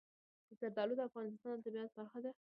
[0.59, 2.31] زردالو د افغانستان د طبیعت برخه ده.